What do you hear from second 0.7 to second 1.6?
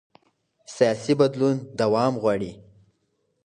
سیاسي بدلون